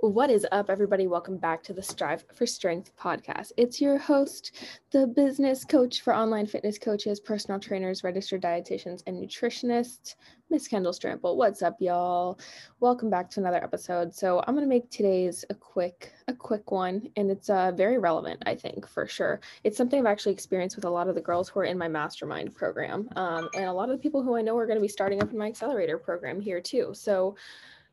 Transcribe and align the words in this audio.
What 0.00 0.30
is 0.30 0.46
up, 0.52 0.68
everybody? 0.68 1.06
Welcome 1.06 1.38
back 1.38 1.62
to 1.62 1.72
the 1.72 1.82
Strive 1.82 2.22
for 2.34 2.44
Strength 2.44 2.94
podcast. 3.00 3.52
It's 3.56 3.80
your 3.80 3.96
host, 3.96 4.52
the 4.90 5.06
business 5.06 5.64
coach 5.64 6.02
for 6.02 6.14
online 6.14 6.46
fitness 6.46 6.78
coaches, 6.78 7.18
personal 7.18 7.58
trainers, 7.58 8.04
registered 8.04 8.42
dietitians, 8.42 9.02
and 9.06 9.16
nutritionists, 9.16 10.16
Miss 10.50 10.68
Kendall 10.68 10.92
Strample. 10.92 11.38
What's 11.38 11.62
up, 11.62 11.76
y'all? 11.80 12.38
Welcome 12.80 13.08
back 13.08 13.30
to 13.30 13.40
another 13.40 13.64
episode. 13.64 14.14
So 14.14 14.44
I'm 14.46 14.54
gonna 14.54 14.66
make 14.66 14.90
today's 14.90 15.46
a 15.48 15.54
quick, 15.54 16.12
a 16.28 16.34
quick 16.34 16.70
one, 16.70 17.08
and 17.16 17.30
it's 17.30 17.48
uh, 17.48 17.72
very 17.72 17.96
relevant, 17.96 18.42
I 18.44 18.54
think, 18.54 18.86
for 18.86 19.06
sure. 19.06 19.40
It's 19.64 19.78
something 19.78 19.98
I've 19.98 20.12
actually 20.12 20.32
experienced 20.32 20.76
with 20.76 20.84
a 20.84 20.90
lot 20.90 21.08
of 21.08 21.14
the 21.14 21.22
girls 21.22 21.48
who 21.48 21.60
are 21.60 21.64
in 21.64 21.78
my 21.78 21.88
mastermind 21.88 22.54
program, 22.54 23.08
um, 23.16 23.48
and 23.54 23.64
a 23.64 23.72
lot 23.72 23.88
of 23.88 23.96
the 23.96 24.02
people 24.02 24.22
who 24.22 24.36
I 24.36 24.42
know 24.42 24.58
are 24.58 24.66
going 24.66 24.78
to 24.78 24.82
be 24.82 24.88
starting 24.88 25.22
up 25.22 25.32
in 25.32 25.38
my 25.38 25.46
accelerator 25.46 25.96
program 25.96 26.38
here 26.38 26.60
too. 26.60 26.90
So 26.92 27.34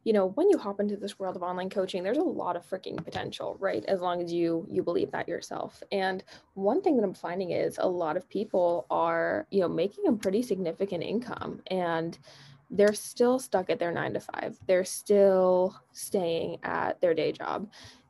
you 0.03 0.13
know 0.13 0.27
when 0.27 0.49
you 0.49 0.57
hop 0.57 0.79
into 0.79 0.97
this 0.97 1.17
world 1.19 1.35
of 1.35 1.43
online 1.43 1.69
coaching 1.69 2.03
there's 2.03 2.17
a 2.17 2.21
lot 2.21 2.55
of 2.55 2.67
freaking 2.69 3.03
potential 3.03 3.57
right? 3.59 3.83
As 3.85 4.01
long 4.01 4.21
as 4.21 4.31
you 4.31 4.67
you 4.69 4.83
believe 4.83 5.11
that 5.11 5.27
yourself. 5.27 5.81
And 5.91 6.23
one 6.53 6.81
thing 6.81 6.95
that 6.97 7.03
i'm 7.03 7.13
finding 7.13 7.51
is 7.51 7.77
a 7.79 7.87
lot 7.87 8.17
of 8.17 8.27
people 8.29 8.85
are 8.89 9.47
you 9.51 9.61
know 9.61 9.69
making 9.69 10.07
a 10.07 10.13
pretty 10.13 10.41
significant 10.41 11.03
income 11.03 11.61
and 11.67 12.17
they're 12.69 12.93
still 12.93 13.37
stuck 13.39 13.69
at 13.69 13.77
their 13.79 13.91
9 13.91 14.13
to 14.13 14.19
5 14.19 14.57
they're 14.65 14.85
still 14.85 15.75
staying 15.91 16.57
at 16.63 16.99
their 17.01 17.13
day 17.13 17.31
job. 17.31 17.69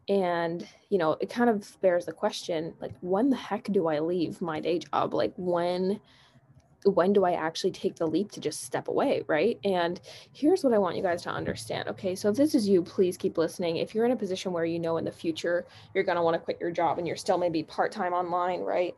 And 0.09 0.67
you 0.89 0.97
know 0.97 1.17
it 1.21 1.29
kind 1.29 1.49
of 1.49 1.79
bears 1.81 2.05
the 2.05 2.11
question 2.11 2.73
like 2.81 2.93
when 3.01 3.29
the 3.29 3.37
heck 3.37 3.65
do 3.71 3.87
i 3.87 3.99
leave 3.99 4.41
my 4.41 4.59
day 4.59 4.79
job? 4.79 5.13
Like 5.13 5.33
when 5.37 5.99
when 6.85 7.13
do 7.13 7.25
I 7.25 7.33
actually 7.33 7.71
take 7.71 7.95
the 7.95 8.07
leap 8.07 8.31
to 8.31 8.39
just 8.39 8.63
step 8.63 8.87
away, 8.87 9.23
right? 9.27 9.59
And 9.63 9.99
here's 10.31 10.63
what 10.63 10.73
I 10.73 10.77
want 10.77 10.97
you 10.97 11.03
guys 11.03 11.21
to 11.23 11.29
understand. 11.29 11.87
Okay, 11.89 12.15
so 12.15 12.29
if 12.29 12.35
this 12.35 12.55
is 12.55 12.67
you, 12.67 12.81
please 12.81 13.17
keep 13.17 13.37
listening. 13.37 13.77
If 13.77 13.93
you're 13.95 14.05
in 14.05 14.11
a 14.11 14.15
position 14.15 14.53
where 14.53 14.65
you 14.65 14.79
know 14.79 14.97
in 14.97 15.05
the 15.05 15.11
future 15.11 15.65
you're 15.93 16.03
going 16.03 16.17
to 16.17 16.21
want 16.21 16.35
to 16.35 16.39
quit 16.39 16.59
your 16.59 16.71
job 16.71 16.97
and 16.97 17.07
you're 17.07 17.15
still 17.17 17.37
maybe 17.37 17.63
part 17.63 17.91
time 17.91 18.13
online, 18.13 18.61
right? 18.61 18.95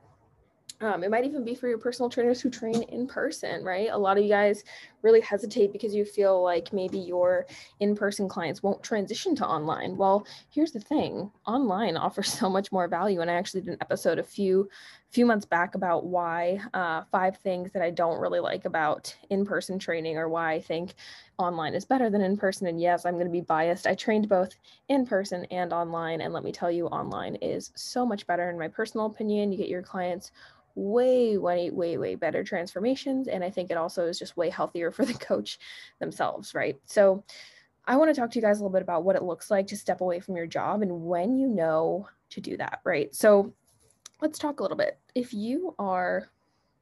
Um, 0.81 1.03
it 1.03 1.09
might 1.09 1.25
even 1.25 1.45
be 1.45 1.55
for 1.55 1.67
your 1.69 1.77
personal 1.77 2.09
trainers 2.09 2.41
who 2.41 2.49
train 2.49 2.83
in 2.83 3.07
person, 3.07 3.63
right? 3.63 3.89
A 3.91 3.97
lot 3.97 4.17
of 4.17 4.23
you 4.23 4.29
guys 4.29 4.63
really 5.01 5.21
hesitate 5.21 5.71
because 5.71 5.95
you 5.95 6.03
feel 6.03 6.43
like 6.43 6.73
maybe 6.73 6.99
your 6.99 7.45
in 7.79 7.95
person 7.95 8.27
clients 8.27 8.61
won't 8.61 8.83
transition 8.83 9.35
to 9.37 9.47
online. 9.47 9.95
Well, 9.95 10.27
here's 10.49 10.73
the 10.73 10.79
thing 10.79 11.31
online 11.45 11.95
offers 12.05 12.31
so 12.31 12.49
much 12.49 12.71
more 12.71 12.87
value. 12.87 13.21
And 13.21 13.31
I 13.31 13.35
actually 13.35 13.61
did 13.61 13.73
an 13.73 13.81
episode 13.81 14.19
a 14.19 14.23
few 14.23 14.69
few 15.11 15.25
months 15.25 15.45
back 15.45 15.75
about 15.75 16.05
why 16.05 16.59
uh, 16.73 17.03
five 17.09 17.37
things 17.37 17.71
that 17.71 17.81
I 17.81 17.89
don't 17.89 18.19
really 18.19 18.41
like 18.41 18.65
about 18.65 19.15
in 19.29 19.45
person 19.45 19.79
training 19.79 20.17
or 20.17 20.27
why 20.27 20.51
I 20.51 20.59
think 20.59 20.95
online 21.37 21.73
is 21.73 21.85
better 21.85 22.09
than 22.09 22.21
in 22.21 22.35
person. 22.35 22.67
And 22.67 22.81
yes, 22.81 23.05
I'm 23.05 23.13
going 23.13 23.27
to 23.27 23.31
be 23.31 23.39
biased. 23.39 23.87
I 23.87 23.95
trained 23.95 24.27
both 24.27 24.57
in 24.89 25.05
person 25.05 25.45
and 25.51 25.71
online. 25.71 26.19
And 26.19 26.33
let 26.33 26.43
me 26.43 26.51
tell 26.51 26.69
you, 26.69 26.87
online 26.87 27.35
is 27.35 27.71
so 27.75 28.05
much 28.05 28.27
better, 28.27 28.49
in 28.49 28.59
my 28.59 28.67
personal 28.67 29.05
opinion. 29.05 29.53
You 29.53 29.57
get 29.57 29.69
your 29.69 29.83
clients 29.83 30.31
way, 30.75 31.37
way, 31.37 31.69
way, 31.69 31.97
way 31.97 32.15
better 32.15 32.43
transformations. 32.43 33.27
And 33.27 33.43
I 33.43 33.49
think 33.49 33.71
it 33.71 33.77
also 33.77 34.05
is 34.05 34.19
just 34.19 34.37
way 34.37 34.49
healthier 34.49 34.91
for 34.91 35.05
the 35.05 35.13
coach 35.13 35.57
themselves, 35.99 36.53
right? 36.53 36.79
So 36.85 37.23
I 37.85 37.95
want 37.95 38.13
to 38.13 38.19
talk 38.19 38.31
to 38.31 38.39
you 38.39 38.41
guys 38.41 38.59
a 38.59 38.63
little 38.63 38.73
bit 38.73 38.81
about 38.81 39.03
what 39.03 39.15
it 39.15 39.23
looks 39.23 39.49
like 39.49 39.67
to 39.67 39.77
step 39.77 40.01
away 40.01 40.19
from 40.19 40.35
your 40.35 40.47
job 40.47 40.81
and 40.81 41.05
when 41.05 41.37
you 41.37 41.47
know 41.47 42.07
to 42.31 42.41
do 42.41 42.57
that, 42.57 42.81
right? 42.83 43.13
So 43.13 43.53
let's 44.21 44.39
talk 44.39 44.59
a 44.59 44.63
little 44.63 44.77
bit. 44.77 44.99
If 45.13 45.33
you 45.33 45.75
are 45.79 46.29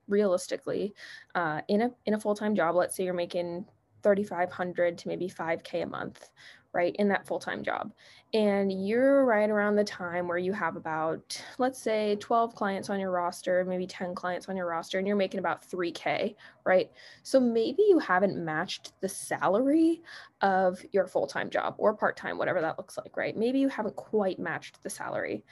realistically 0.08 0.94
uh, 1.36 1.62
in 1.68 1.82
a 1.82 1.92
in 2.06 2.14
a 2.14 2.20
full-time 2.20 2.56
job, 2.56 2.76
let's 2.76 2.96
say 2.96 3.04
you're 3.04 3.14
making 3.14 3.66
3500 4.04 4.98
to 4.98 5.08
maybe 5.08 5.30
5k 5.30 5.84
a 5.84 5.86
month 5.88 6.30
right 6.74 6.96
in 6.98 7.08
that 7.08 7.26
full-time 7.26 7.64
job 7.64 7.94
and 8.34 8.88
you're 8.88 9.26
right 9.26 9.50
around 9.50 9.76
the 9.76 9.84
time 9.84 10.28
where 10.28 10.40
you 10.40 10.52
have 10.52 10.76
about 10.76 11.40
let's 11.60 11.80
say 11.80 12.16
12 12.20 12.56
clients 12.56 12.90
on 12.90 13.00
your 13.00 13.12
roster 13.12 13.64
maybe 13.66 13.86
10 13.86 14.16
clients 14.16 14.50
on 14.50 14.58
your 14.58 14.66
roster 14.66 14.98
and 14.98 15.08
you're 15.08 15.16
making 15.16 15.40
about 15.40 15.68
3k 15.70 16.36
right 16.66 16.92
so 17.22 17.40
maybe 17.40 17.84
you 17.88 18.00
haven't 18.00 18.44
matched 18.44 18.94
the 19.02 19.10
salary 19.10 20.02
of 20.42 20.84
your 20.92 21.06
full-time 21.06 21.50
job 21.50 21.76
or 21.78 21.94
part-time 21.94 22.38
whatever 22.38 22.60
that 22.60 22.78
looks 22.78 22.98
like 22.98 23.16
right 23.16 23.38
maybe 23.38 23.60
you 23.60 23.70
haven't 23.70 23.96
quite 23.96 24.40
matched 24.40 24.82
the 24.84 24.90
salary 24.90 25.44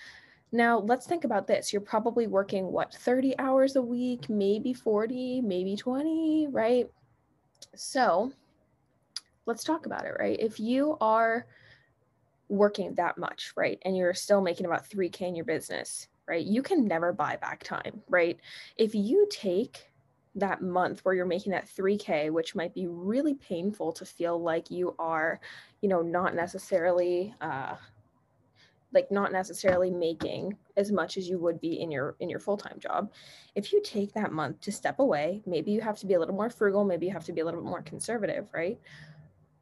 now, 0.54 0.80
let's 0.80 1.08
think 1.08 1.24
about 1.24 1.48
this. 1.48 1.72
You're 1.72 1.82
probably 1.82 2.28
working 2.28 2.74
what, 2.74 2.94
30 2.94 3.40
hours 3.40 3.78
a 3.78 3.82
week, 3.82 4.30
maybe 4.30 4.74
40, 4.74 5.42
maybe 5.42 5.78
20, 5.78 6.48
right? 6.52 6.90
So, 7.76 8.34
let's 9.46 9.64
talk 9.64 9.86
about 9.86 10.06
it, 10.06 10.16
right? 10.20 10.40
If 10.40 10.60
you 10.60 10.98
are 11.02 11.46
working 12.50 12.94
that 12.96 13.18
much, 13.18 13.54
right, 13.56 13.80
and 13.84 13.96
you're 13.96 14.14
still 14.14 14.42
making 14.42 14.66
about 14.66 14.90
3K 14.90 15.22
in 15.22 15.36
your 15.36 15.46
business, 15.46 16.08
right, 16.28 16.46
you 16.46 16.62
can 16.62 16.86
never 16.86 17.14
buy 17.14 17.38
back 17.38 17.64
time, 17.64 18.02
right? 18.10 18.38
If 18.78 18.94
you 18.94 19.28
take 19.32 19.90
that 20.36 20.62
month 20.62 21.04
where 21.04 21.14
you're 21.14 21.26
making 21.26 21.52
that 21.52 21.68
3K, 21.68 22.32
which 22.32 22.56
might 22.56 22.74
be 22.74 22.88
really 22.88 23.36
painful 23.36 23.92
to 23.94 24.06
feel 24.06 24.42
like 24.42 24.72
you 24.72 24.96
are, 25.00 25.40
you 25.82 25.90
know, 25.90 26.02
not 26.02 26.36
necessarily, 26.36 27.34
uh, 27.42 27.76
like 28.94 29.12
not 29.12 29.32
necessarily 29.32 29.90
making 29.90 30.58
as 30.76 30.92
much 30.92 31.18
as 31.18 31.28
you 31.30 31.40
would 31.40 31.60
be 31.62 31.80
in 31.82 31.92
your 31.92 32.16
in 32.20 32.30
your 32.30 32.40
full-time 32.40 32.78
job 32.80 33.12
if 33.56 33.72
you 33.72 33.82
take 33.82 34.14
that 34.14 34.32
month 34.32 34.60
to 34.60 34.72
step 34.72 35.00
away 35.00 35.42
maybe 35.46 35.72
you 35.72 35.82
have 35.82 35.98
to 35.98 36.06
be 36.06 36.14
a 36.14 36.20
little 36.20 36.36
more 36.36 36.50
frugal 36.50 36.84
maybe 36.84 37.06
you 37.06 37.12
have 37.12 37.24
to 37.24 37.34
be 37.34 37.42
a 37.42 37.46
little 37.46 37.62
bit 37.62 37.70
more 37.70 37.82
conservative 37.82 38.48
right 38.54 38.80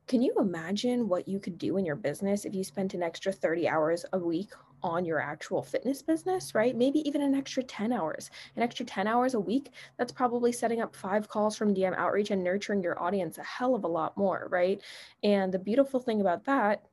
can 0.10 0.24
you 0.24 0.34
imagine 0.40 1.08
what 1.08 1.28
you 1.28 1.40
could 1.40 1.60
do 1.60 1.78
in 1.78 1.86
your 1.86 1.96
business 1.96 2.44
if 2.44 2.56
you 2.56 2.64
spent 2.64 2.96
an 2.96 3.04
extra 3.04 3.32
30 3.32 3.68
hours 3.70 4.06
a 4.12 4.18
week 4.18 4.50
on 4.82 5.06
your 5.06 5.20
actual 5.22 5.62
fitness 5.62 6.02
business, 6.02 6.56
right? 6.56 6.76
Maybe 6.76 7.08
even 7.08 7.22
an 7.22 7.36
extra 7.36 7.62
10 7.62 7.94
hours. 7.94 8.32
An 8.56 8.64
extra 8.64 8.86
10 8.86 9.06
hours 9.06 9.36
a 9.36 9.40
week, 9.40 9.72
that's 9.98 10.12
probably 10.12 10.52
setting 10.52 10.82
up 10.82 10.96
five 10.96 11.28
calls 11.28 11.56
from 11.56 11.76
DM 11.76 11.96
outreach 11.96 12.32
and 12.32 12.44
nurturing 12.44 12.82
your 12.82 13.00
audience 13.00 13.38
a 13.38 13.44
hell 13.44 13.76
of 13.76 13.84
a 13.84 13.88
lot 13.88 14.18
more, 14.18 14.48
right? 14.50 14.82
And 15.22 15.54
the 15.54 15.60
beautiful 15.60 16.00
thing 16.00 16.22
about 16.22 16.46
that 16.46 16.89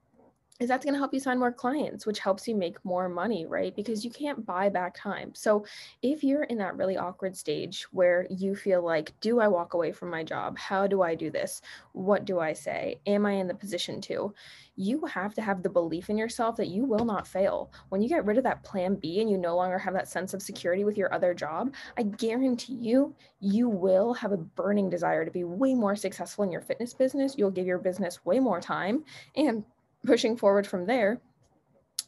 is 0.60 0.68
that's 0.68 0.84
going 0.84 0.94
to 0.94 0.98
help 0.98 1.12
you 1.12 1.20
sign 1.20 1.38
more 1.38 1.52
clients, 1.52 2.06
which 2.06 2.18
helps 2.18 2.48
you 2.48 2.54
make 2.54 2.82
more 2.84 3.08
money, 3.08 3.46
right? 3.46 3.74
Because 3.76 4.04
you 4.04 4.10
can't 4.10 4.46
buy 4.46 4.68
back 4.68 4.94
time. 4.96 5.32
So 5.34 5.64
if 6.02 6.24
you're 6.24 6.44
in 6.44 6.58
that 6.58 6.76
really 6.76 6.96
awkward 6.96 7.36
stage 7.36 7.86
where 7.90 8.26
you 8.30 8.54
feel 8.54 8.82
like, 8.82 9.12
do 9.20 9.40
I 9.40 9.48
walk 9.48 9.74
away 9.74 9.92
from 9.92 10.10
my 10.10 10.24
job? 10.24 10.58
How 10.58 10.86
do 10.86 11.02
I 11.02 11.14
do 11.14 11.30
this? 11.30 11.60
What 11.92 12.24
do 12.24 12.40
I 12.40 12.52
say? 12.52 13.00
Am 13.06 13.26
I 13.26 13.32
in 13.32 13.48
the 13.48 13.54
position 13.54 14.00
to? 14.02 14.34
You 14.76 15.04
have 15.06 15.34
to 15.34 15.42
have 15.42 15.62
the 15.62 15.70
belief 15.70 16.10
in 16.10 16.18
yourself 16.18 16.56
that 16.56 16.68
you 16.68 16.84
will 16.84 17.04
not 17.04 17.26
fail. 17.26 17.72
When 17.88 18.02
you 18.02 18.08
get 18.08 18.26
rid 18.26 18.36
of 18.36 18.44
that 18.44 18.62
plan 18.62 18.96
B 18.96 19.20
and 19.20 19.30
you 19.30 19.38
no 19.38 19.56
longer 19.56 19.78
have 19.78 19.94
that 19.94 20.08
sense 20.08 20.34
of 20.34 20.42
security 20.42 20.84
with 20.84 20.98
your 20.98 21.12
other 21.14 21.34
job, 21.34 21.74
I 21.96 22.02
guarantee 22.02 22.74
you, 22.74 23.14
you 23.40 23.68
will 23.68 24.12
have 24.14 24.32
a 24.32 24.36
burning 24.36 24.90
desire 24.90 25.24
to 25.24 25.30
be 25.30 25.44
way 25.44 25.74
more 25.74 25.96
successful 25.96 26.44
in 26.44 26.52
your 26.52 26.60
fitness 26.60 26.92
business. 26.94 27.36
You'll 27.36 27.50
give 27.50 27.66
your 27.66 27.78
business 27.78 28.24
way 28.24 28.38
more 28.38 28.60
time 28.60 29.04
and 29.34 29.64
pushing 30.06 30.36
forward 30.36 30.66
from 30.66 30.86
there 30.86 31.20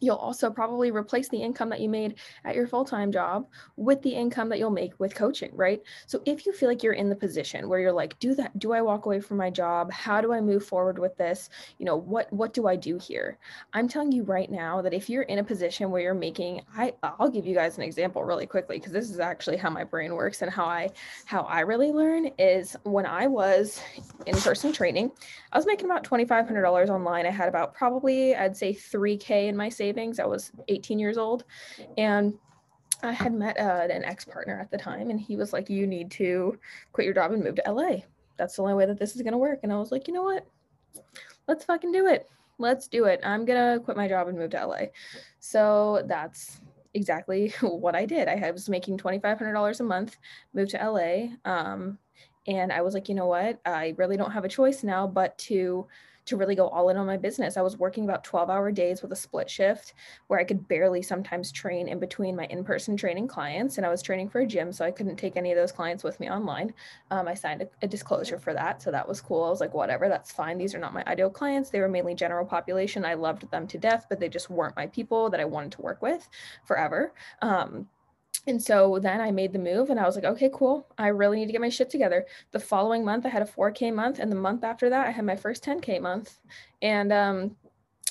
You'll 0.00 0.16
also 0.16 0.50
probably 0.50 0.91
replace 0.91 1.28
the 1.28 1.42
income 1.42 1.69
that 1.70 1.81
you 1.81 1.88
made 1.88 2.16
at 2.44 2.54
your 2.54 2.66
full 2.66 2.84
time 2.84 3.10
job 3.10 3.47
with 3.76 4.00
the 4.03 4.14
income 4.14 4.48
that 4.50 4.59
you'll 4.59 4.70
make 4.70 4.98
with 4.98 5.14
coaching, 5.14 5.50
right? 5.54 5.82
So 6.06 6.22
if 6.25 6.47
you 6.47 6.53
feel 6.53 6.69
like 6.69 6.82
you're 6.82 6.92
in 6.92 7.09
the 7.09 7.16
position 7.16 7.69
where 7.69 7.81
you're 7.81 7.92
like, 7.92 8.19
do 8.19 8.34
that, 8.37 8.58
do 8.58 8.72
I 8.72 8.82
walk 8.82 9.06
away 9.06 9.20
from 9.20 9.37
my 9.37 9.50
job? 9.50 9.91
How 9.92 10.20
do 10.20 10.32
I 10.32 10.41
move 10.41 10.64
forward 10.64 10.98
with 10.98 11.16
this? 11.16 11.50
You 11.78 11.84
know, 11.84 11.97
what 11.97 12.32
what 12.32 12.53
do 12.54 12.66
I 12.69 12.76
do 12.76 12.98
here? 12.98 13.38
I'm 13.72 13.88
telling 13.88 14.12
you 14.12 14.22
right 14.22 14.50
now 14.50 14.82
that 14.82 14.94
if 14.94 15.10
you're 15.10 15.22
in 15.22 15.38
a 15.38 15.44
position 15.44 15.91
where 15.91 16.00
you're 16.00 16.14
making, 16.14 16.62
I 16.76 16.94
I'll 17.03 17.31
give 17.31 17.47
you 17.47 17.54
guys 17.54 17.76
an 17.76 17.82
example 17.82 18.25
really 18.25 18.47
quickly 18.47 18.78
because 18.78 18.92
this 18.92 19.10
is 19.10 19.19
actually 19.19 19.56
how 19.56 19.70
my 19.70 19.84
brain 19.84 20.14
works 20.14 20.42
and 20.42 20.50
how 20.50 20.64
I 20.64 20.91
how 21.25 21.42
I 21.42 21.60
really 21.60 21.91
learn 21.91 22.31
is 22.38 22.76
when 22.84 23.06
I 23.06 23.26
was 23.26 23.82
in 24.26 24.37
person 24.37 24.72
training, 24.72 25.10
I 25.53 25.58
was 25.58 25.66
making 25.66 25.87
about 25.87 26.04
twenty 26.04 26.25
five 26.25 26.47
hundred 26.47 26.62
dollars 26.62 26.88
online. 26.88 27.26
I 27.26 27.31
had 27.31 27.48
about 27.48 27.75
probably 27.75 28.37
I'd 28.37 28.56
say 28.56 28.72
three 28.72 29.16
k 29.16 29.48
in 29.48 29.56
my 29.56 29.69
savings 29.69 29.88
savings. 29.88 30.20
I 30.20 30.26
was 30.26 30.52
18 30.69 30.99
years 30.99 31.17
old 31.19 31.44
and 31.96 32.35
I 33.02 33.12
had 33.12 33.32
met 33.32 33.58
uh, 33.58 33.87
an 33.90 34.05
ex 34.05 34.25
partner 34.25 34.58
at 34.61 34.70
the 34.70 34.79
time, 34.79 35.11
and 35.11 35.20
he 35.20 35.37
was 35.37 35.52
like, 35.52 35.70
You 35.70 35.87
need 35.87 36.11
to 36.12 36.58
quit 36.93 37.05
your 37.05 37.14
job 37.14 37.32
and 37.32 37.44
move 37.44 37.55
to 37.56 37.73
LA. 37.73 37.99
That's 38.37 38.56
the 38.56 38.62
only 38.62 38.75
way 38.75 38.87
that 38.87 38.99
this 38.99 39.14
is 39.14 39.23
going 39.23 39.32
to 39.32 39.38
work. 39.38 39.61
And 39.62 39.73
I 39.73 39.76
was 39.76 39.93
like, 39.93 40.08
You 40.08 40.14
know 40.14 40.25
what? 40.25 40.46
Let's 41.46 41.64
fucking 41.64 41.93
do 41.93 42.06
it. 42.06 42.29
Let's 42.58 42.88
do 42.88 43.05
it. 43.05 43.20
I'm 43.23 43.44
going 43.44 43.79
to 43.79 43.85
quit 43.85 43.96
my 43.96 44.08
job 44.08 44.26
and 44.26 44.37
move 44.37 44.50
to 44.50 44.67
LA. 44.67 44.87
So 45.38 46.02
that's 46.06 46.61
exactly 46.94 47.55
what 47.61 47.94
I 47.94 48.05
did. 48.05 48.26
I 48.26 48.50
was 48.50 48.69
making 48.69 48.99
$2,500 48.99 49.81
a 49.81 49.82
month, 49.84 50.17
moved 50.52 50.73
to 50.73 50.91
LA. 50.91 51.37
Um, 51.50 51.99
and 52.49 52.73
I 52.73 52.82
was 52.82 52.94
like, 52.94 53.08
you 53.08 53.14
know 53.14 53.26
what? 53.26 53.61
I 53.64 53.94
really 53.96 54.17
don't 54.17 54.32
have 54.32 54.44
a 54.44 54.49
choice 54.49 54.82
now 54.82 55.06
but 55.06 55.38
to 55.38 55.87
to 56.28 56.36
really 56.36 56.54
go 56.54 56.69
all 56.69 56.88
in 56.88 56.96
on 56.96 57.06
my 57.06 57.16
business. 57.16 57.56
I 57.56 57.62
was 57.62 57.76
working 57.76 58.04
about 58.04 58.25
12 58.25 58.50
hour 58.50 58.70
days 58.70 59.02
with 59.02 59.12
a 59.12 59.16
split 59.16 59.50
shift 59.50 59.94
where 60.28 60.38
I 60.38 60.44
could 60.44 60.69
barely 60.69 61.02
sometimes 61.02 61.52
train 61.52 61.88
in 61.88 61.98
between 61.98 62.36
my 62.36 62.44
in 62.46 62.64
person 62.64 62.96
training 62.96 63.28
clients. 63.28 63.76
And 63.76 63.86
I 63.86 63.90
was 63.90 64.02
training 64.02 64.28
for 64.28 64.40
a 64.40 64.46
gym, 64.46 64.72
so 64.72 64.84
I 64.84 64.90
couldn't 64.90 65.16
take 65.16 65.36
any 65.36 65.50
of 65.52 65.56
those 65.56 65.72
clients 65.72 66.04
with 66.04 66.19
me 66.20 66.30
online. 66.30 66.72
Um, 67.10 67.28
I 67.28 67.34
signed 67.34 67.62
a, 67.62 67.69
a 67.82 67.88
disclosure 67.88 68.38
for 68.38 68.54
that. 68.54 68.82
So 68.82 68.90
that 68.90 69.06
was 69.06 69.20
cool. 69.20 69.44
I 69.44 69.50
was 69.50 69.60
like, 69.60 69.75
whatever, 69.75 70.08
that's 70.08 70.32
fine. 70.32 70.58
These 70.58 70.75
are 70.75 70.78
not 70.78 70.94
my 70.94 71.04
ideal 71.06 71.30
clients. 71.30 71.70
They 71.70 71.80
were 71.80 71.88
mainly 71.88 72.14
general 72.14 72.46
population. 72.46 73.04
I 73.04 73.14
loved 73.14 73.50
them 73.50 73.66
to 73.69 73.78
death, 73.78 74.06
but 74.08 74.20
they 74.20 74.28
just 74.28 74.50
weren't 74.50 74.76
my 74.76 74.86
people 74.86 75.31
that 75.31 75.40
I 75.40 75.44
wanted 75.44 75.72
to 75.72 75.82
work 75.82 76.02
with 76.02 76.28
forever. 76.64 77.12
Um, 77.42 77.88
and 78.48 78.62
so 78.62 78.98
then 79.00 79.20
I 79.20 79.30
made 79.30 79.52
the 79.52 79.58
move 79.58 79.90
and 79.90 80.00
I 80.00 80.06
was 80.06 80.14
like, 80.14 80.24
okay, 80.24 80.50
cool. 80.52 80.86
I 80.96 81.08
really 81.08 81.38
need 81.38 81.46
to 81.46 81.52
get 81.52 81.60
my 81.60 81.68
shit 81.68 81.90
together. 81.90 82.26
The 82.52 82.58
following 82.58 83.04
month, 83.04 83.26
I 83.26 83.28
had 83.28 83.42
a 83.42 83.46
4K 83.46 83.94
month. 83.94 84.18
And 84.18 84.32
the 84.32 84.36
month 84.36 84.64
after 84.64 84.88
that, 84.90 85.06
I 85.06 85.10
had 85.10 85.24
my 85.24 85.36
first 85.36 85.64
10K 85.64 86.00
month. 86.00 86.38
And 86.80 87.12
um, 87.12 87.56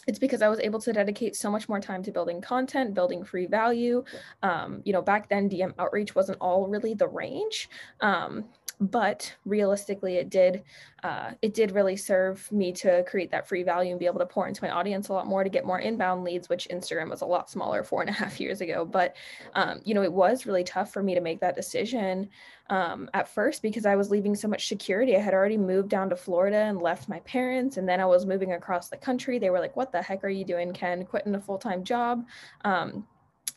it's 0.08 0.20
because 0.20 0.42
I 0.42 0.48
was 0.48 0.60
able 0.60 0.80
to 0.82 0.94
dedicate 0.94 1.36
so 1.36 1.52
much 1.52 1.68
more 1.68 1.80
time 1.80 2.04
to 2.04 2.12
building 2.12 2.40
content, 2.40 2.94
building 2.94 3.24
free 3.24 3.48
value. 3.48 4.04
Um, 4.44 4.82
you 4.86 4.94
know, 4.94 5.02
back 5.02 5.28
then, 5.28 5.50
DM 5.50 5.74
outreach 5.80 6.16
wasn't 6.16 6.38
all 6.40 6.68
really 6.68 6.94
the 6.94 7.08
range. 7.08 7.70
Um, 8.02 8.46
but 8.80 9.34
realistically 9.46 10.18
it 10.18 10.30
did 10.30 10.64
uh, 11.04 11.32
it 11.42 11.54
did 11.54 11.72
really 11.72 11.96
serve 11.96 12.52
me 12.52 12.72
to 12.72 13.04
create 13.04 13.32
that 13.32 13.48
free 13.48 13.64
value 13.64 13.92
and 13.92 14.00
be 14.00 14.06
able 14.06 14.20
to 14.20 14.26
pour 14.26 14.48
into 14.48 14.64
my 14.64 14.70
audience 14.70 15.10
a 15.10 15.14
lot 15.14 15.26
more 15.26 15.44
to 15.44 15.50
get 15.50 15.66
more 15.66 15.80
inbound 15.80 16.24
leads 16.24 16.48
which 16.48 16.68
instagram 16.72 17.10
was 17.10 17.22
a 17.22 17.26
lot 17.26 17.50
smaller 17.50 17.84
four 17.84 18.02
and 18.02 18.10
a 18.10 18.14
half 18.14 18.40
years 18.40 18.62
ago. 18.62 18.86
But 18.86 19.16
um, 19.56 19.82
you 19.84 19.94
know 19.96 20.04
it 20.04 20.14
was 20.14 20.46
really 20.46 20.64
tough 20.64 20.94
for 20.94 21.02
me 21.02 21.16
to 21.16 21.22
make 21.22 21.40
that 21.40 21.56
decision 21.56 22.30
um, 22.70 23.10
at 23.14 23.28
first 23.28 23.62
because 23.62 23.86
i 23.86 23.96
was 23.96 24.12
leaving 24.12 24.36
so 24.36 24.48
much 24.48 24.68
security. 24.68 25.16
I 25.16 25.22
had 25.22 25.34
already 25.34 25.58
moved 25.58 25.90
down 25.90 26.10
to 26.10 26.16
florida 26.16 26.58
and 26.58 26.82
left 26.82 27.10
my 27.10 27.20
parents 27.22 27.78
and 27.78 27.90
then 27.90 28.00
i 28.00 28.06
was 28.06 28.26
moving 28.26 28.54
across 28.54 28.90
the 28.90 28.98
country. 28.98 29.40
They 29.40 29.50
were 29.50 29.60
like 29.60 29.76
what 29.76 29.92
the 29.92 30.02
heck 30.02 30.24
are 30.24 30.30
you 30.30 30.46
doing 30.46 30.72
ken? 30.74 31.06
Quitting 31.06 31.36
a 31.36 31.42
full-time 31.42 31.84
job? 31.84 32.26
Um, 32.64 33.08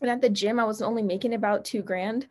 and 0.01 0.09
at 0.09 0.21
the 0.21 0.31
gym 0.31 0.59
i 0.59 0.65
was 0.65 0.81
only 0.83 1.03
making 1.03 1.35
about 1.35 1.65
two 1.65 1.83
grand 1.83 2.27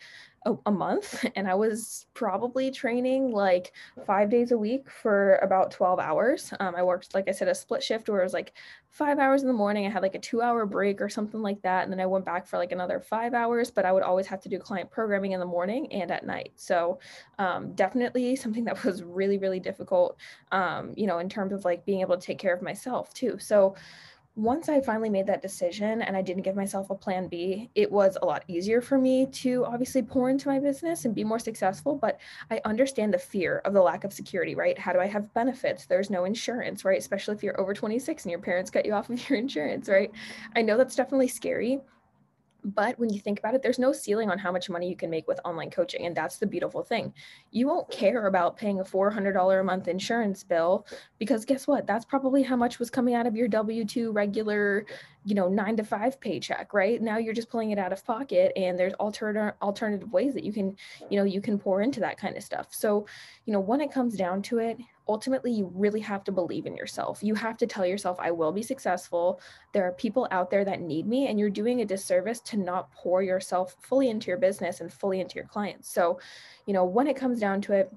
a, 0.50 0.58
a, 0.66 0.72
month 0.72 1.26
and 1.36 1.48
I 1.48 1.56
was 1.56 2.06
probably 2.14 2.72
training 2.72 3.32
like 3.32 3.74
five 4.06 4.30
days 4.30 4.52
a 4.52 4.58
week 4.58 4.90
for 4.90 5.36
about 5.38 5.72
12 5.72 6.00
hours. 6.00 6.54
Um, 6.60 6.76
I 6.76 6.84
worked, 6.84 7.14
like 7.14 7.28
I 7.28 7.32
said, 7.32 7.48
a 7.48 7.56
split 7.56 7.84
shift 7.84 8.10
where 8.10 8.22
it 8.22 8.24
was 8.24 8.34
like 8.34 8.54
five 8.90 9.20
hours 9.20 9.42
in 9.42 9.48
the 9.48 9.54
morning. 9.54 9.86
I 9.86 9.90
had 9.90 10.02
like 10.02 10.16
a 10.16 10.20
two 10.20 10.42
hour 10.42 10.66
break 10.66 11.02
or 11.02 11.10
something 11.10 11.42
like 11.42 11.62
that. 11.62 11.84
And 11.84 11.92
then 11.92 12.00
I 12.00 12.06
went 12.06 12.26
back 12.26 12.48
for 12.48 12.58
like 12.58 12.72
another 12.72 13.00
five 13.00 13.34
hours, 13.34 13.72
but 13.72 13.86
I 13.86 13.92
would 13.92 14.04
always 14.04 14.28
have 14.28 14.42
to 14.42 14.50
do 14.50 14.60
client 14.60 14.90
programming 14.92 15.34
in 15.34 15.40
the 15.40 15.46
morning 15.46 15.92
and 15.94 16.12
at 16.12 16.26
night. 16.26 16.52
So 16.56 17.00
um, 17.38 17.74
definitely 17.74 18.36
something 18.36 18.64
that 18.66 18.84
was 18.84 19.04
really, 19.04 19.38
really 19.38 19.60
difficult, 19.60 20.18
um, 20.52 20.94
you 20.98 21.08
know, 21.08 21.20
in 21.20 21.30
terms 21.30 21.54
of 21.54 21.66
like 21.66 21.86
being 21.86 22.02
able 22.02 22.18
to 22.18 22.26
take 22.26 22.40
care 22.40 22.54
of 22.54 22.62
myself 22.62 23.14
too. 23.14 23.38
So, 23.40 23.76
once 24.40 24.70
I 24.70 24.80
finally 24.80 25.10
made 25.10 25.28
that 25.28 25.42
decision 25.42 26.02
and 26.02 26.16
I 26.16 26.22
didn't 26.22 26.44
give 26.44 26.56
myself 26.56 26.90
a 26.90 26.96
plan 26.96 27.28
B, 27.28 27.70
it 27.76 27.92
was 27.92 28.18
a 28.22 28.26
lot 28.26 28.46
easier 28.48 28.82
for 28.82 28.98
me 28.98 29.26
to 29.26 29.66
obviously 29.66 30.02
pour 30.02 30.30
into 30.30 30.48
my 30.48 30.60
business 30.60 31.04
and 31.04 31.14
be 31.14 31.26
more 31.26 31.40
successful. 31.40 31.96
But 31.96 32.22
I 32.50 32.62
understand 32.64 33.14
the 33.14 33.18
fear 33.18 33.58
of 33.66 33.74
the 33.74 33.82
lack 33.82 34.06
of 34.06 34.14
security, 34.14 34.56
right? 34.56 34.80
How 34.80 34.94
do 34.94 35.00
I 35.00 35.08
have 35.08 35.34
benefits? 35.34 35.86
There's 35.86 36.10
no 36.10 36.24
insurance, 36.24 36.86
right? 36.86 36.98
Especially 36.98 37.36
if 37.36 37.44
you're 37.44 37.60
over 37.60 37.74
26 37.74 38.24
and 38.24 38.32
your 38.32 38.40
parents 38.40 38.72
cut 38.72 38.86
you 38.86 38.94
off 38.94 39.10
of 39.10 39.30
your 39.30 39.38
insurance, 39.40 39.90
right? 39.90 40.10
I 40.56 40.62
know 40.62 40.78
that's 40.78 40.96
definitely 40.96 41.28
scary. 41.28 41.82
But 42.64 43.00
when 43.00 43.10
you 43.10 43.20
think 43.20 43.40
about 43.40 43.56
it, 43.56 43.62
there's 43.62 43.80
no 43.80 43.92
ceiling 43.92 44.30
on 44.30 44.38
how 44.38 44.52
much 44.52 44.70
money 44.70 44.90
you 44.90 44.96
can 44.96 45.10
make 45.10 45.28
with 45.28 45.40
online 45.46 45.70
coaching. 45.70 46.06
And 46.06 46.16
that's 46.16 46.38
the 46.38 46.46
beautiful 46.46 46.84
thing. 46.84 47.14
You 47.52 47.68
won't 47.68 47.90
care 47.90 48.28
about 48.28 48.58
paying 48.58 48.80
a 48.80 48.84
$400 48.84 49.60
a 49.60 49.64
month 49.64 49.88
insurance 49.88 50.44
bill 50.44 50.86
because 51.18 51.46
guess 51.46 51.68
what? 51.68 51.88
That's 51.88 52.06
probably 52.06 52.44
how 52.44 52.56
much 52.56 52.80
was 52.80 52.90
coming 52.90 53.16
out 53.16 53.28
of 53.28 53.36
your 53.36 53.48
W 53.48 53.86
2 53.86 54.12
regular 54.12 54.86
you 55.26 55.36
know 55.36 55.50
nine 55.50 55.76
to 55.76 55.84
five 55.84 56.20
paycheck 56.20 56.74
right 56.74 57.02
now 57.02 57.18
you're 57.18 57.34
just 57.34 57.50
pulling 57.50 57.72
it 57.72 57.78
out 57.78 57.92
of 57.92 58.04
pocket 58.06 58.54
and 58.56 58.80
there's 58.80 58.94
alternative 58.94 59.54
alternative 59.62 60.12
ways 60.14 60.34
that 60.34 60.44
you 60.44 60.54
can 60.54 60.76
you 61.10 61.18
know 61.18 61.26
you 61.26 61.42
can 61.42 61.60
pour 61.60 61.82
into 61.82 62.00
that 62.00 62.18
kind 62.18 62.38
of 62.38 62.44
stuff 62.44 62.68
so 62.72 63.06
you 63.46 63.52
know 63.52 63.60
when 63.60 63.82
it 63.82 63.92
comes 63.92 64.16
down 64.16 64.42
to 64.42 64.60
it 64.60 64.78
ultimately 65.10 65.52
you 65.52 65.72
really 65.74 66.00
have 66.00 66.24
to 66.24 66.32
believe 66.32 66.68
in 66.68 66.76
yourself. 66.76 67.22
You 67.22 67.34
have 67.36 67.58
to 67.58 67.68
tell 67.68 67.86
yourself 67.86 68.18
i 68.20 68.32
will 68.32 68.52
be 68.52 68.62
successful. 68.62 69.42
There 69.74 69.86
are 69.86 69.92
people 69.94 70.28
out 70.32 70.50
there 70.50 70.64
that 70.64 70.82
need 70.82 71.08
me 71.08 71.28
and 71.28 71.40
you're 71.40 71.50
doing 71.50 71.82
a 71.82 71.86
disservice 71.86 72.40
to 72.42 72.58
not 72.58 72.92
pour 72.94 73.24
yourself 73.24 73.76
fully 73.82 74.10
into 74.10 74.28
your 74.28 74.38
business 74.38 74.80
and 74.80 74.94
fully 74.94 75.20
into 75.20 75.36
your 75.36 75.46
clients. 75.46 75.92
So 75.92 76.20
you 76.68 76.74
know 76.74 76.86
when 76.86 77.08
it 77.08 77.18
comes 77.18 77.40
down 77.40 77.60
to 77.62 77.74
it 77.74 77.92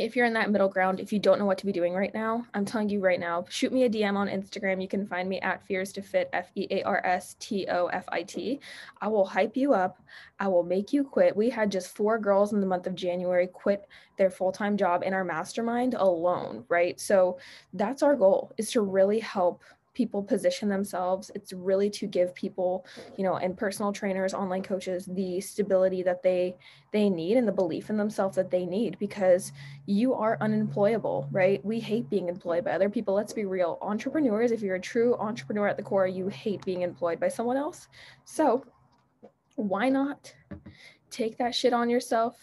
if 0.00 0.16
you're 0.16 0.26
in 0.26 0.32
that 0.32 0.50
middle 0.50 0.68
ground, 0.68 0.98
if 0.98 1.12
you 1.12 1.18
don't 1.18 1.38
know 1.38 1.44
what 1.44 1.58
to 1.58 1.66
be 1.66 1.72
doing 1.72 1.92
right 1.92 2.12
now, 2.14 2.46
I'm 2.54 2.64
telling 2.64 2.88
you 2.88 3.00
right 3.00 3.20
now, 3.20 3.44
shoot 3.50 3.72
me 3.72 3.84
a 3.84 3.90
DM 3.90 4.16
on 4.16 4.28
Instagram. 4.28 4.80
You 4.80 4.88
can 4.88 5.06
find 5.06 5.28
me 5.28 5.40
at 5.40 5.66
Fears 5.66 5.92
to 5.92 6.02
Fit, 6.02 6.30
F 6.32 6.50
E 6.54 6.66
A 6.70 6.82
R 6.84 7.04
S 7.04 7.36
T 7.38 7.66
O 7.68 7.86
F 7.86 8.04
I 8.08 8.22
T. 8.22 8.60
I 9.00 9.08
will 9.08 9.26
hype 9.26 9.56
you 9.56 9.74
up. 9.74 10.02
I 10.38 10.48
will 10.48 10.62
make 10.62 10.92
you 10.92 11.04
quit. 11.04 11.36
We 11.36 11.50
had 11.50 11.70
just 11.70 11.94
four 11.94 12.18
girls 12.18 12.54
in 12.54 12.60
the 12.60 12.66
month 12.66 12.86
of 12.86 12.94
January 12.94 13.46
quit 13.46 13.86
their 14.16 14.30
full 14.30 14.52
time 14.52 14.76
job 14.76 15.02
in 15.02 15.12
our 15.12 15.24
mastermind 15.24 15.94
alone, 15.94 16.64
right? 16.68 16.98
So 16.98 17.38
that's 17.74 18.02
our 18.02 18.16
goal 18.16 18.52
is 18.56 18.70
to 18.72 18.80
really 18.80 19.20
help 19.20 19.62
people 19.94 20.22
position 20.22 20.68
themselves 20.68 21.30
it's 21.34 21.52
really 21.52 21.90
to 21.90 22.06
give 22.06 22.34
people 22.34 22.86
you 23.16 23.24
know 23.24 23.36
and 23.36 23.56
personal 23.56 23.92
trainers 23.92 24.34
online 24.34 24.62
coaches 24.62 25.06
the 25.12 25.40
stability 25.40 26.02
that 26.02 26.22
they 26.22 26.54
they 26.92 27.08
need 27.08 27.36
and 27.36 27.46
the 27.46 27.52
belief 27.52 27.90
in 27.90 27.96
themselves 27.96 28.36
that 28.36 28.50
they 28.50 28.66
need 28.66 28.98
because 28.98 29.52
you 29.86 30.14
are 30.14 30.36
unemployable 30.40 31.28
right? 31.30 31.64
We 31.64 31.80
hate 31.80 32.08
being 32.10 32.28
employed 32.28 32.64
by 32.64 32.72
other 32.72 32.90
people. 32.90 33.14
Let's 33.14 33.32
be 33.32 33.44
real. 33.44 33.78
Entrepreneurs 33.82 34.52
if 34.52 34.62
you're 34.62 34.76
a 34.76 34.80
true 34.80 35.16
entrepreneur 35.18 35.68
at 35.68 35.76
the 35.76 35.82
core 35.82 36.06
you 36.06 36.28
hate 36.28 36.64
being 36.64 36.82
employed 36.82 37.20
by 37.20 37.28
someone 37.28 37.56
else. 37.56 37.88
So 38.24 38.64
why 39.56 39.88
not 39.88 40.34
take 41.10 41.38
that 41.38 41.54
shit 41.54 41.72
on 41.72 41.90
yourself? 41.90 42.36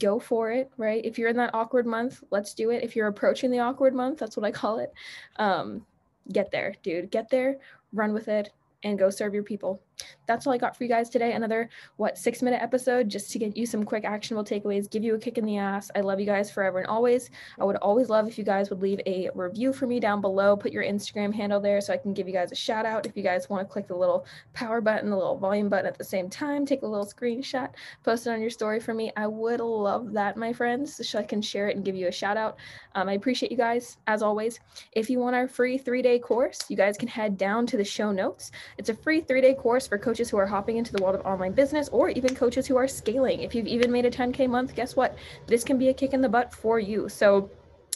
Go 0.00 0.18
for 0.18 0.50
it 0.50 0.70
right? 0.76 1.04
If 1.04 1.18
you're 1.18 1.30
in 1.30 1.36
that 1.36 1.54
awkward 1.54 1.86
month 1.86 2.22
let's 2.30 2.54
do 2.54 2.70
it. 2.70 2.82
If 2.82 2.96
you're 2.96 3.08
approaching 3.08 3.50
the 3.50 3.60
awkward 3.60 3.94
month 3.94 4.18
that's 4.18 4.36
what 4.36 4.46
i 4.46 4.50
call 4.50 4.78
it. 4.78 4.92
Um, 5.36 5.84
get 6.32 6.50
there, 6.50 6.74
dude. 6.82 7.10
Get 7.10 7.30
there, 7.30 7.58
run 7.92 8.12
with 8.12 8.28
it, 8.28 8.50
and 8.82 8.98
go 8.98 9.10
serve 9.10 9.34
your 9.34 9.42
people 9.42 9.80
that's 10.26 10.46
all 10.46 10.52
I 10.52 10.58
got 10.58 10.76
for 10.76 10.84
you 10.84 10.88
guys 10.88 11.08
today. 11.08 11.32
Another, 11.32 11.68
what, 11.96 12.18
six 12.18 12.42
minute 12.42 12.62
episode 12.62 13.08
just 13.08 13.30
to 13.32 13.38
get 13.38 13.56
you 13.56 13.66
some 13.66 13.84
quick 13.84 14.04
actionable 14.04 14.44
takeaways, 14.44 14.90
give 14.90 15.02
you 15.02 15.14
a 15.14 15.18
kick 15.18 15.38
in 15.38 15.44
the 15.44 15.56
ass. 15.56 15.90
I 15.96 16.00
love 16.00 16.20
you 16.20 16.26
guys 16.26 16.50
forever 16.50 16.78
and 16.78 16.86
always. 16.86 17.30
I 17.58 17.64
would 17.64 17.76
always 17.76 18.08
love 18.08 18.28
if 18.28 18.38
you 18.38 18.44
guys 18.44 18.70
would 18.70 18.80
leave 18.80 19.00
a 19.06 19.30
review 19.34 19.72
for 19.72 19.86
me 19.86 20.00
down 20.00 20.20
below. 20.20 20.56
Put 20.56 20.72
your 20.72 20.84
Instagram 20.84 21.34
handle 21.34 21.60
there 21.60 21.80
so 21.80 21.92
I 21.92 21.96
can 21.96 22.12
give 22.12 22.26
you 22.26 22.34
guys 22.34 22.52
a 22.52 22.54
shout 22.54 22.86
out. 22.86 23.06
If 23.06 23.16
you 23.16 23.22
guys 23.22 23.48
want 23.48 23.66
to 23.66 23.72
click 23.72 23.88
the 23.88 23.96
little 23.96 24.26
power 24.52 24.80
button, 24.80 25.10
the 25.10 25.16
little 25.16 25.36
volume 25.38 25.68
button 25.68 25.86
at 25.86 25.98
the 25.98 26.04
same 26.04 26.28
time, 26.28 26.66
take 26.66 26.82
a 26.82 26.86
little 26.86 27.06
screenshot, 27.06 27.70
post 28.04 28.26
it 28.26 28.30
on 28.30 28.40
your 28.40 28.50
story 28.50 28.80
for 28.80 28.94
me. 28.94 29.10
I 29.16 29.26
would 29.26 29.60
love 29.60 30.12
that, 30.12 30.36
my 30.36 30.52
friends, 30.52 31.08
so 31.08 31.18
I 31.18 31.22
can 31.22 31.40
share 31.40 31.68
it 31.68 31.76
and 31.76 31.84
give 31.84 31.96
you 31.96 32.08
a 32.08 32.12
shout 32.12 32.36
out. 32.36 32.58
Um, 32.94 33.08
I 33.08 33.14
appreciate 33.14 33.50
you 33.50 33.58
guys 33.58 33.96
as 34.06 34.22
always. 34.22 34.60
If 34.92 35.08
you 35.08 35.18
want 35.18 35.36
our 35.36 35.48
free 35.48 35.78
three 35.78 36.02
day 36.02 36.18
course, 36.18 36.60
you 36.68 36.76
guys 36.76 36.96
can 36.96 37.08
head 37.08 37.36
down 37.38 37.66
to 37.66 37.76
the 37.76 37.84
show 37.84 38.12
notes. 38.12 38.50
It's 38.76 38.90
a 38.90 38.94
free 38.94 39.20
three 39.20 39.40
day 39.40 39.54
course 39.54 39.87
for 39.88 39.98
coaches 39.98 40.30
who 40.30 40.36
are 40.36 40.46
hopping 40.46 40.76
into 40.76 40.92
the 40.92 41.02
world 41.02 41.14
of 41.14 41.24
online 41.26 41.52
business 41.52 41.88
or 41.88 42.10
even 42.10 42.34
coaches 42.34 42.66
who 42.66 42.76
are 42.76 42.86
scaling. 42.86 43.40
If 43.40 43.54
you've 43.54 43.66
even 43.66 43.90
made 43.90 44.04
a 44.04 44.10
10K 44.10 44.48
month, 44.48 44.74
guess 44.74 44.94
what? 44.94 45.16
This 45.46 45.64
can 45.64 45.78
be 45.78 45.88
a 45.88 45.94
kick 45.94 46.12
in 46.12 46.20
the 46.20 46.28
butt 46.28 46.52
for 46.52 46.78
you. 46.78 47.08
So 47.08 47.50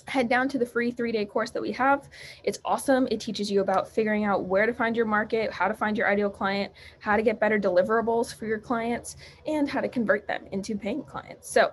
head 0.08 0.28
down 0.28 0.48
to 0.48 0.58
the 0.58 0.66
free 0.66 0.90
three 0.90 1.12
day 1.12 1.24
course 1.24 1.50
that 1.50 1.62
we 1.62 1.72
have. 1.72 2.08
It's 2.44 2.58
awesome. 2.64 3.06
It 3.10 3.20
teaches 3.20 3.50
you 3.50 3.60
about 3.60 3.88
figuring 3.88 4.24
out 4.24 4.44
where 4.44 4.66
to 4.66 4.74
find 4.74 4.96
your 4.96 5.06
market, 5.06 5.52
how 5.52 5.68
to 5.68 5.74
find 5.74 5.96
your 5.96 6.08
ideal 6.08 6.30
client, 6.30 6.72
how 6.98 7.16
to 7.16 7.22
get 7.22 7.38
better 7.38 7.58
deliverables 7.58 8.34
for 8.34 8.46
your 8.46 8.58
clients, 8.58 9.16
and 9.46 9.68
how 9.68 9.80
to 9.80 9.88
convert 9.88 10.26
them 10.26 10.46
into 10.52 10.76
paying 10.76 11.04
clients. 11.04 11.48
So 11.48 11.72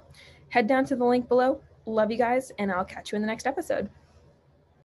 head 0.49 0.67
down 0.67 0.85
to 0.85 0.95
the 0.95 1.05
link 1.05 1.27
below. 1.27 1.61
Love 1.85 2.11
you 2.11 2.17
guys, 2.17 2.51
and 2.59 2.71
I'll 2.71 2.85
catch 2.85 3.11
you 3.11 3.15
in 3.15 3.21
the 3.21 3.27
next 3.27 3.47
episode. 3.47 3.89